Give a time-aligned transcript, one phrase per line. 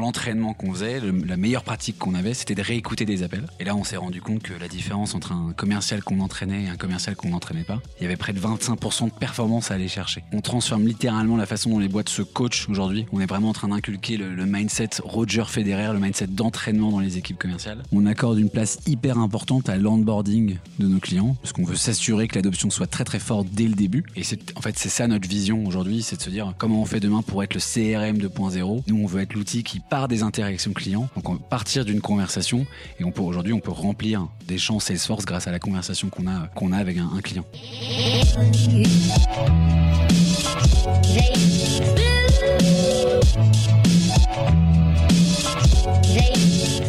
[0.00, 3.46] l'entraînement qu'on faisait, la meilleure pratique qu'on avait, c'était de réécouter des appels.
[3.60, 6.68] Et là, on s'est rendu compte que la différence entre un commercial qu'on entraînait et
[6.68, 9.88] un commercial qu'on n'entraînait pas, il y avait près de 25% de performance à aller
[9.88, 10.24] chercher.
[10.32, 13.06] On transforme littéralement la façon dont les boîtes se coachent aujourd'hui.
[13.12, 17.18] On est vraiment en train d'inculquer le, mindset Roger Federer, le mindset d'entraînement dans les
[17.18, 17.82] équipes commerciales.
[17.92, 22.26] On accorde une place hyper importante à l'onboarding de nos clients, parce qu'on veut s'assurer
[22.26, 24.04] que l'adoption soit très très forte dès le début.
[24.16, 24.22] Et
[24.56, 27.22] en fait c'est ça notre vision aujourd'hui, c'est de se dire comment on fait demain
[27.22, 28.82] pour être le CRM 2.0.
[28.86, 32.64] Nous on veut être l'outil qui part des interactions clients, donc on partir d'une conversation
[33.00, 36.46] et on aujourd'hui on peut remplir des champs Salesforce grâce à la conversation qu'on a
[36.54, 37.44] qu'on a avec un, un client.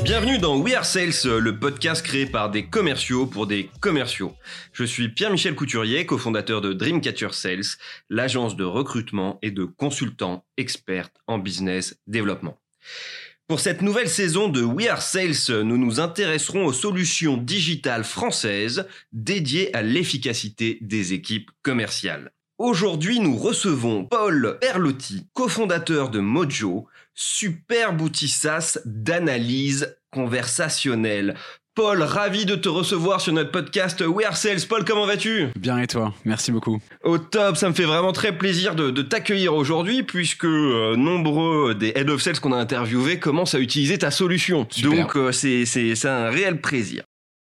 [0.03, 4.35] Bienvenue dans We Are Sales, le podcast créé par des commerciaux pour des commerciaux.
[4.73, 7.77] Je suis Pierre-Michel Couturier, cofondateur de Dreamcatcher Sales,
[8.09, 12.60] l'agence de recrutement et de consultants experts en business développement.
[13.47, 18.87] Pour cette nouvelle saison de We Are Sales, nous nous intéresserons aux solutions digitales françaises
[19.11, 22.31] dédiées à l'efficacité des équipes commerciales.
[22.57, 28.33] Aujourd'hui, nous recevons Paul Perlotti, cofondateur de Mojo, superbe outil
[28.85, 31.35] d'analyse conversationnelle.
[31.73, 34.67] Paul, ravi de te recevoir sur notre podcast We Are Sales.
[34.67, 35.47] Paul, comment vas-tu?
[35.57, 36.13] Bien et toi?
[36.25, 36.81] Merci beaucoup.
[37.01, 41.73] Au top, ça me fait vraiment très plaisir de, de t'accueillir aujourd'hui puisque euh, nombreux
[41.73, 44.67] des Head of Sales qu'on a interviewés commencent à utiliser ta solution.
[44.69, 44.91] Super.
[44.91, 47.03] Donc euh, c'est un réel plaisir.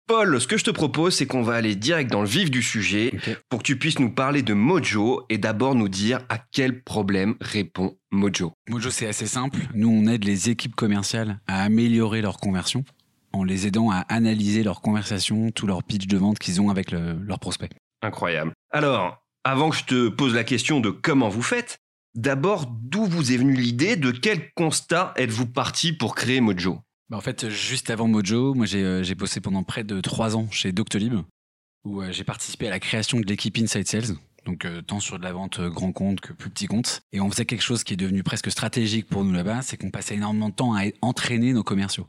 [0.08, 2.62] Paul, ce que je te propose, c'est qu'on va aller direct dans le vif du
[2.62, 3.12] sujet
[3.48, 7.34] pour que tu puisses nous parler de Mojo et d'abord nous dire à quel problème
[7.40, 8.52] répond Mojo.
[8.70, 9.58] Mojo, c'est assez simple.
[9.74, 12.84] Nous, on aide les équipes commerciales à améliorer leur conversion
[13.36, 16.90] en les aidant à analyser leurs conversations, tout leur pitch de vente qu'ils ont avec
[16.90, 17.70] le- leurs prospects.
[18.02, 18.52] Incroyable.
[18.70, 21.78] Alors, avant que je te pose la question de comment vous faites,
[22.14, 26.80] d'abord, d'où vous est venue l'idée, de quel constat êtes-vous parti pour créer Mojo?
[27.08, 30.36] Bah, en fait, juste avant Mojo, moi, j'ai euh, j'ai bossé pendant près de trois
[30.36, 31.14] ans chez Doctolib,
[31.84, 34.16] où euh, j'ai participé à la création de l'équipe Inside Sales.
[34.44, 37.00] Donc, euh, tant sur de la vente euh, grand compte que plus petit compte.
[37.12, 39.90] Et on faisait quelque chose qui est devenu presque stratégique pour nous là-bas, c'est qu'on
[39.90, 42.06] passait énormément de temps à entraîner nos commerciaux.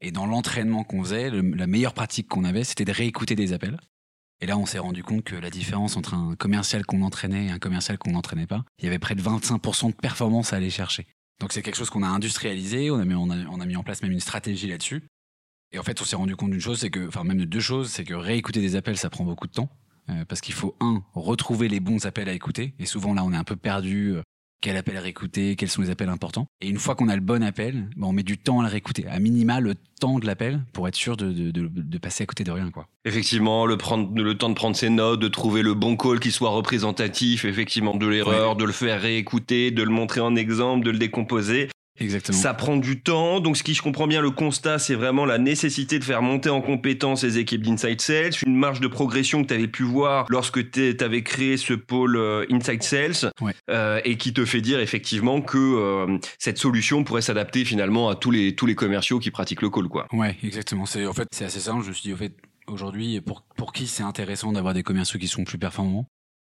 [0.00, 3.78] Et dans l'entraînement qu'on faisait, la meilleure pratique qu'on avait, c'était de réécouter des appels.
[4.40, 7.50] Et là, on s'est rendu compte que la différence entre un commercial qu'on entraînait et
[7.50, 10.68] un commercial qu'on n'entraînait pas, il y avait près de 25% de performance à aller
[10.68, 11.06] chercher.
[11.40, 14.68] Donc c'est quelque chose qu'on a industrialisé, on a, mis, en place même une stratégie
[14.68, 15.04] là-dessus.
[15.72, 17.60] Et en fait, on s'est rendu compte d'une chose, c'est que, enfin même de deux
[17.60, 19.70] choses, c'est que réécouter des appels, ça prend beaucoup de temps.
[20.08, 22.74] Euh, parce qu'il faut, un, retrouver les bons appels à écouter.
[22.78, 24.14] Et souvent, là, on est un peu perdu.
[24.66, 26.48] Quel appel réécouter, quels sont les appels importants.
[26.60, 28.68] Et une fois qu'on a le bon appel, ben, on met du temps à le
[28.68, 29.06] réécouter.
[29.06, 32.26] À minima, le temps de l'appel pour être sûr de, de, de, de passer à
[32.26, 32.72] côté de rien.
[32.72, 32.88] quoi.
[33.04, 36.32] Effectivement, le, prendre, le temps de prendre ses notes, de trouver le bon call qui
[36.32, 40.90] soit représentatif, effectivement, de l'erreur, de le faire réécouter, de le montrer en exemple, de
[40.90, 41.68] le décomposer.
[41.98, 42.36] Exactement.
[42.38, 43.40] Ça prend du temps.
[43.40, 46.50] Donc, ce qui, je comprends bien, le constat, c'est vraiment la nécessité de faire monter
[46.50, 50.26] en compétence les équipes d'Inside Sales, une marge de progression que tu avais pu voir
[50.28, 53.54] lorsque tu avais créé ce pôle euh, Inside Sales, Ouais.
[53.70, 58.14] euh, et qui te fait dire effectivement que euh, cette solution pourrait s'adapter finalement à
[58.16, 60.06] tous les, tous les commerciaux qui pratiquent le call, quoi.
[60.12, 60.86] Ouais, exactement.
[60.86, 61.82] C'est en fait c'est assez simple.
[61.82, 62.34] Je me suis dit au fait
[62.66, 66.06] aujourd'hui pour pour qui c'est intéressant d'avoir des commerciaux qui sont plus performants?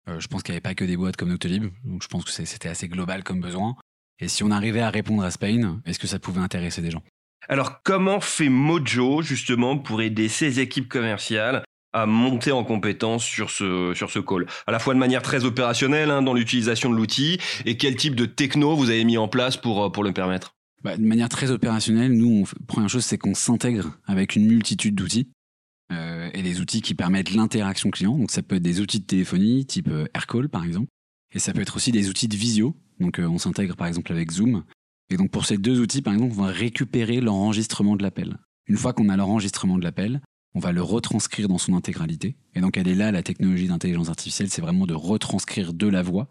[0.09, 2.23] Euh, je pense qu'il n'y avait pas que des boîtes comme Doctolib, donc je pense
[2.25, 3.75] que c'était assez global comme besoin.
[4.19, 6.91] Et si on arrivait à répondre à ce pain, est-ce que ça pouvait intéresser des
[6.91, 7.03] gens?
[7.47, 11.63] Alors, comment fait Mojo justement pour aider ses équipes commerciales
[11.93, 14.45] à monter en compétence sur ce, sur ce call?
[14.67, 18.15] À la fois de manière très opérationnelle hein, dans l'utilisation de l'outil et quel type
[18.15, 20.53] de techno vous avez mis en place pour, euh, pour le permettre?
[20.83, 24.95] Bah, De manière très opérationnelle, nous, on première chose, c'est qu'on s'intègre avec une multitude
[24.95, 25.29] d'outils.
[25.91, 28.15] euh, et des outils qui permettent l'interaction client.
[28.17, 30.87] Donc ça peut être des outils de téléphonie, type euh, AirCall par exemple.
[31.33, 32.75] Et ça peut être aussi des outils de visio.
[32.99, 34.63] Donc euh, on s'intègre par exemple avec Zoom.
[35.09, 38.37] Et donc pour ces deux outils, par exemple, on va récupérer l'enregistrement de l'appel.
[38.67, 40.21] Une fois qu'on a l'enregistrement de l'appel,
[40.55, 42.35] on va le retranscrire dans son intégralité.
[42.55, 46.01] Et donc elle est là, la technologie d'intelligence artificielle, c'est vraiment de retranscrire de la
[46.03, 46.27] voix.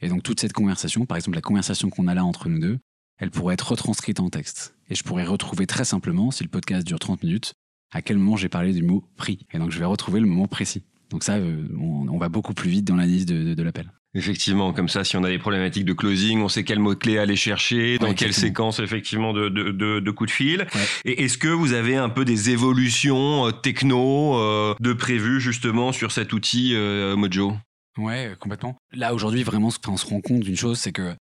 [0.00, 2.78] Et donc toute cette conversation, par exemple la conversation qu'on a là entre nous deux,
[3.18, 4.76] elle pourrait être retranscrite en texte.
[4.88, 7.54] Et je pourrais retrouver très simplement, si le podcast dure 30 minutes,
[7.92, 9.46] à quel moment j'ai parlé du mot prix.
[9.52, 10.82] Et donc je vais retrouver le moment précis.
[11.10, 13.92] Donc ça, euh, on, va beaucoup plus vite dans l'analyse de, de l'appel.
[14.14, 17.36] Effectivement, comme ça, si on a des problématiques de closing, on sait quel mot-clé aller
[17.36, 20.66] chercher, dans Ouais, quelle séquence effectivement de, de, de, de coups de fil.
[20.74, 20.86] Ouais.
[21.06, 25.92] Et est-ce que vous avez un peu des évolutions euh, techno euh, de prévues justement
[25.92, 27.54] sur cet outil euh, Mojo?
[27.96, 28.76] Ouais, complètement.
[28.92, 31.14] Là, aujourd'hui, vraiment, on se rend compte d'une chose, c'est que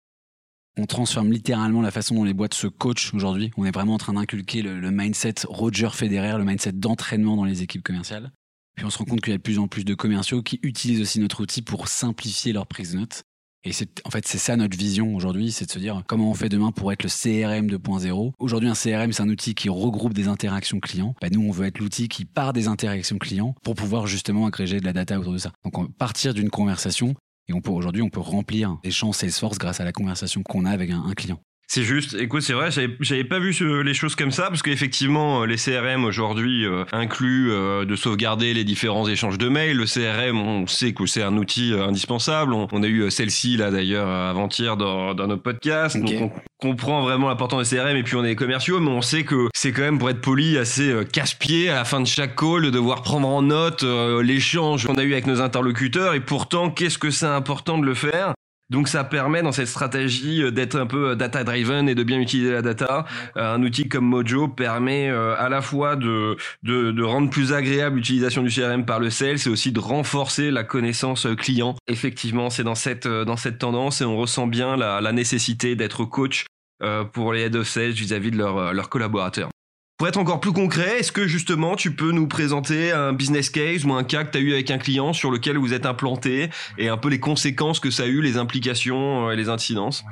[0.78, 3.52] on transforme littéralement la façon dont les boîtes se coachent aujourd'hui.
[3.58, 7.44] On est vraiment en train d'inculquer le, le mindset Roger Federer, le mindset d'entraînement dans
[7.44, 8.32] les équipes commerciales.
[8.80, 10.58] Puis on se rend compte qu'il y a de plus en plus de commerciaux qui
[10.64, 13.24] utilisent aussi notre outil pour simplifier leur prise de notes.
[13.66, 13.72] Et
[14.06, 16.72] en fait c'est ça notre vision aujourd'hui, c'est de se dire comment on fait demain
[16.72, 18.32] pour être le CRM 2.0.
[18.40, 21.14] Aujourd'hui un CRM c'est un outil qui regroupe des interactions clients.
[21.22, 24.80] Bah, nous on veut être l'outil qui part des interactions clients pour pouvoir justement agréger
[24.80, 25.52] de la data autour de ça.
[25.66, 27.16] Donc on partir d'une conversation
[27.50, 30.64] et on peut aujourd'hui on peut remplir des champs Salesforce grâce à la conversation qu'on
[30.64, 31.42] a avec un client.
[31.72, 32.16] C'est juste.
[32.16, 36.66] Écoute, c'est vrai, j'avais pas vu les choses comme ça parce qu'effectivement, les CRM aujourd'hui
[36.66, 39.78] euh, incluent euh, de sauvegarder les différents échanges de mails.
[39.78, 42.54] Le CRM, on sait que c'est un outil euh, indispensable.
[42.54, 45.96] On, a eu celle-ci là d'ailleurs avant-hier dans, dans notre podcast.
[45.96, 49.24] Donc on comprend vraiment l'importance des CRM et puis on est commerciaux, mais on sait
[49.24, 52.64] que c'est quand même pour être poli assez casse-pied à la fin de chaque call
[52.64, 53.84] de devoir prendre en note
[54.24, 56.16] l'échange qu'on a eu avec nos interlocuteurs.
[56.16, 58.34] Et pourtant, qu'est-ce que c'est important de le faire?
[58.70, 62.04] Donc ça permet dans cette stratégie euh, d'être un peu euh, data driven et de
[62.04, 63.06] bien utiliser la data.
[63.38, 67.98] Euh, un outil comme Mojo permet à la fois de, de, de rendre plus agréable
[67.98, 71.76] l'utilisation du CRM par le sales et aussi de renforcer la connaissance client.
[71.88, 76.06] Effectivement, c'est dans cette dans cette tendance et on ressent bien la, la nécessité d'être
[76.06, 76.46] coach
[77.14, 79.50] pour les head of sales vis-à-vis de leurs leurs collaborateurs.
[80.00, 83.84] Pour être encore plus concret, est-ce que justement tu peux nous présenter un business case
[83.84, 86.50] ou un cas que tu as eu avec un client sur lequel vous êtes implanté
[86.78, 90.06] et un peu les conséquences que ça a eu, les implications euh, et les incidences?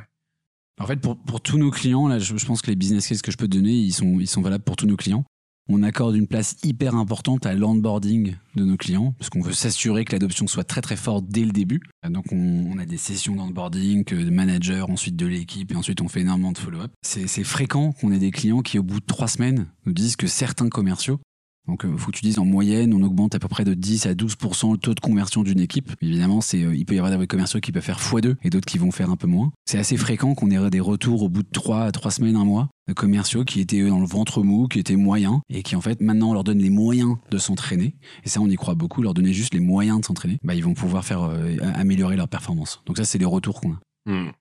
[0.82, 3.38] En fait, pour, tous nos clients, là, je, pense que les business cases que je
[3.38, 5.24] peux te donner, ils ils sont valables pour tous nos clients
[5.70, 10.06] on accorde une place hyper importante à l'onboarding de nos clients, parce qu'on veut s'assurer
[10.06, 11.82] que l'adoption soit très très forte dès le début.
[12.10, 16.22] Donc on, a des sessions d'onboarding, de managers, ensuite de l'équipe, et ensuite on fait
[16.22, 16.92] énormément de follow-up.
[17.02, 20.28] C'est fréquent qu'on ait des clients qui, au bout de trois semaines, nous disent que
[20.28, 21.20] certains commerciaux
[21.68, 23.74] donc, il euh, faut que tu dises en moyenne, on augmente à peu près de
[23.74, 25.92] 10 à 12% le taux de conversion d'une équipe.
[26.02, 28.66] Évidemment, c'est, euh, il peut y avoir des commerciaux qui peuvent faire x2 et d'autres
[28.66, 29.52] qui vont faire un peu moins.
[29.66, 32.46] C'est assez fréquent qu'on ait des retours au bout de 3 à 3 semaines, un
[32.46, 35.82] mois, de commerciaux qui étaient dans le ventre mou, qui étaient moyens et qui en
[35.82, 37.96] fait maintenant on leur donne les moyens de s'entraîner.
[38.24, 40.38] Et ça, on y croit beaucoup, leur donner juste les moyens de s'entraîner.
[40.44, 42.82] Bah, ils vont pouvoir faire euh, améliorer leur performance.
[42.86, 43.80] Donc ça, c'est les retours qu'on a.
[44.06, 44.32] Hmm.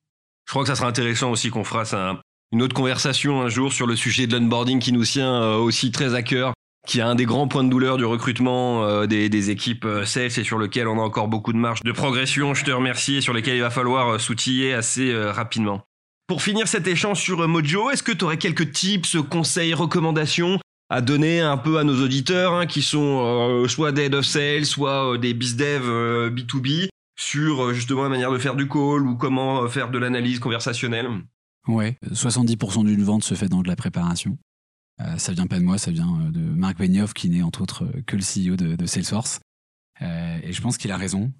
[0.46, 1.92] Je crois que ça sera intéressant aussi qu'on fasse
[2.52, 6.14] une autre conversation un jour sur le sujet de l'onboarding qui nous tient aussi très
[6.14, 6.52] à cœur
[6.86, 10.26] qui est un des grands points de douleur du recrutement euh, des, équipes euh, sales
[10.38, 12.54] et sur lequel on a encore beaucoup de marge de progression.
[12.54, 15.82] Je te remercie et sur lesquels il va falloir euh, s'outiller assez rapidement.
[16.26, 21.00] Pour finir cet échange sur Mojo, est-ce que tu aurais quelques tips, conseils, recommandations à
[21.00, 25.18] donner un peu à nos auditeurs hein, qui sont soit des head of sales, soit
[25.18, 25.82] des bizdev
[26.30, 31.08] B2B sur justement la manière de faire du call ou comment faire de l'analyse conversationnelle?
[31.68, 34.38] Ouais, 70% d'une vente se fait dans de la préparation.
[35.00, 37.62] Euh, ça vient pas de moi, ça vient euh, de Marc Benioff, qui n'est entre
[37.62, 39.40] autres euh, que le CEO de, Salesforce.
[40.00, 41.32] et je pense qu'il a raison.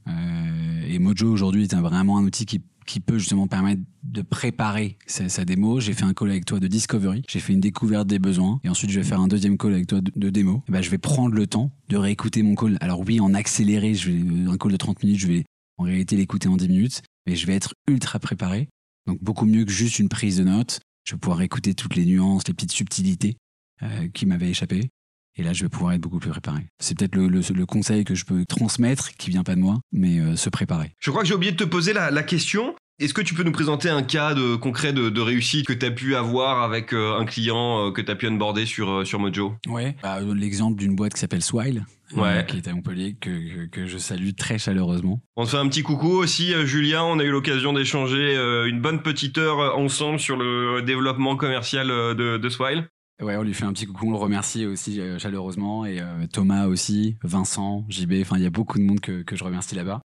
[0.89, 5.45] et Mojo aujourd'hui est vraiment un outil qui, qui peut justement permettre de préparer sa,
[5.45, 5.81] démo.
[5.81, 8.69] J'ai fait un call avec toi de discovery, j'ai fait une découverte des besoins, et
[8.69, 10.63] ensuite je vais faire un deuxième call avec toi de, démo.
[10.69, 12.77] Et ben, je vais prendre le temps de réécouter mon call.
[12.81, 15.45] Alors oui, en accéléré, je vais, un call de 30 minutes, je vais
[15.79, 18.69] en réalité l'écouter en 10 minutes, mais je vais être ultra préparé.
[19.07, 20.81] Donc beaucoup mieux que juste une prise de notes.
[21.05, 23.37] Je vais pouvoir écouter toutes les nuances, les petites subtilités
[23.83, 24.91] euh, qui m'avait échappé.
[25.37, 26.63] Et là, je vais pouvoir être beaucoup plus préparé.
[26.79, 30.19] C'est peut-être le, le, conseil que je peux transmettre, qui vient pas de moi, mais
[30.19, 30.93] euh, se préparer.
[30.99, 32.75] Je crois que j'ai oublié de te poser la, la question.
[32.99, 35.85] Est-ce que tu peux nous présenter un cas de, concret de, de réussite que tu
[35.85, 39.55] as pu avoir avec euh, un client que tu as pu onboarder sur, sur Mojo?
[39.69, 43.99] Ouais, bah, l'exemple d'une boîte qui s'appelle Swile, qui est à Montpellier, que, que, je
[43.99, 45.21] salue très chaleureusement.
[45.37, 47.03] On te fait un petit coucou aussi, Julien.
[47.05, 48.37] On a eu l'occasion d'échanger
[48.67, 52.89] une bonne petite heure ensemble sur le développement commercial de, de Swile.
[53.21, 55.87] Ouais, on lui fait un petit coucou, on le remercie aussi euh, chaleureusement.
[55.87, 59.37] Et euh, Thomas aussi, Vincent, JB, enfin il y a beaucoup de monde que, que
[59.37, 60.03] je remercie là-bas.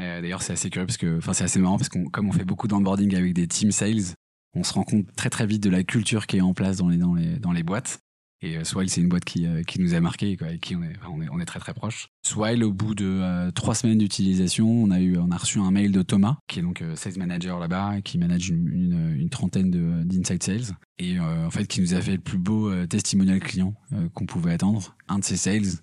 [0.00, 2.32] Euh, D'ailleurs, c'est assez curieux parce que, enfin c'est assez marrant parce qu'on comme on
[2.32, 4.14] fait beaucoup d'onboarding avec des team sales,
[4.54, 6.88] on se rend compte très très vite de la culture qui est en place dans
[6.88, 7.98] les, dans les, dans les boîtes.
[8.42, 10.74] Et euh, Swile, c'est une boîte qui, euh, qui nous a marqué, quoi, avec qui
[10.74, 10.96] on est,
[11.30, 12.08] on est, très très proche.
[12.26, 15.70] Swile, au bout de euh, trois semaines d'utilisation, on a eu, on a reçu un
[15.70, 19.70] mail de Thomas, qui est donc sales manager là-bas, qui manage une trentaine
[20.04, 23.74] d'inside sales, et en fait qui nous a fait le plus beau testimonial client
[24.14, 24.96] qu'on pouvait attendre.
[25.08, 25.80] Un de ses sales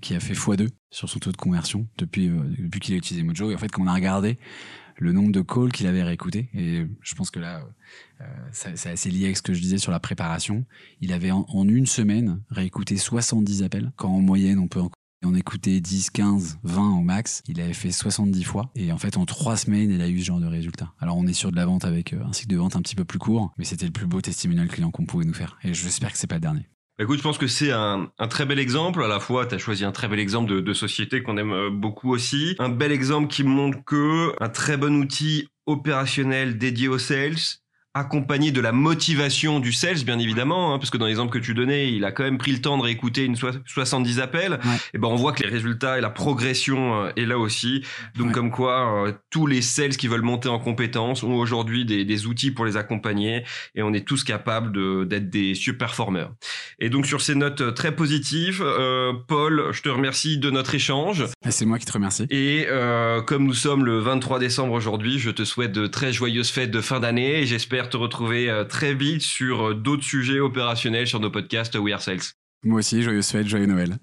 [0.00, 3.50] qui a fait x2 sur son taux de conversion depuis, depuis qu'il a utilisé Mojo.
[3.50, 4.38] Et en fait, quand on a regardé
[4.98, 6.50] le nombre de calls qu'il avait réécouté.
[6.54, 7.62] Et je pense que là,
[8.20, 10.64] euh, c'est assez lié avec ce que je disais sur la préparation.
[11.00, 14.82] Il avait en, une semaine réécouté 70 appels, quand en moyenne on peut
[15.24, 17.42] en écouter 10, 15, 20 au max.
[17.48, 18.70] Il avait fait 70 fois.
[18.74, 20.92] Et en fait, en trois semaines, il a eu ce genre de résultat.
[21.00, 22.96] Alors, on est sur de la vente avec euh, un cycle de vente un petit
[22.96, 25.58] peu plus court, mais c'était le plus beau testimonial client qu'on pouvait nous faire.
[25.62, 26.68] Et j'espère que c'est pas le dernier.
[26.98, 29.04] Bah, écoute, je pense que c'est un, un, très bel exemple.
[29.04, 31.52] À la fois, tu as choisi un très bel exemple de, de société qu'on aime
[31.52, 32.56] euh, beaucoup aussi.
[32.58, 37.36] Un bel exemple qui montre que un très bon outil opérationnel dédié aux sales
[37.98, 41.54] accompagné de la motivation du sales, bien évidemment, hein, parce que dans l'exemple que tu
[41.54, 44.58] donnais, il a quand même pris le temps de réécouter une 70 appels.
[44.94, 47.84] Et ben on voit que les résultats et la progression euh, est là aussi.
[48.16, 52.04] Donc comme quoi, euh, tous les sales qui veulent monter en compétences ont aujourd'hui des,
[52.04, 56.34] des, outils pour les accompagner, et on est tous capables d'être des super performeurs.
[56.80, 61.24] Et donc sur ces notes très positives, euh, Paul, je te remercie de notre échange.
[61.48, 62.26] C'est moi qui te remercie.
[62.30, 66.50] Et euh, comme nous sommes le 23 décembre aujourd'hui, je te souhaite de très joyeuses
[66.50, 70.38] fêtes de fin d'année et j'espère te retrouver euh, très vite sur euh, d'autres sujets
[70.38, 72.20] opérationnels sur nos podcasts We Are Sales.
[72.62, 73.98] Moi aussi, joyeuses fêtes, joyeux Noël.